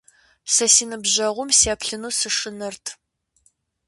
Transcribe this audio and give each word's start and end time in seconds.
Сэ 0.53 0.65
си 0.73 0.85
ныбжьэгъум 0.89 1.49
сеплъыну 1.59 2.11
сышынэрт. 2.19 2.85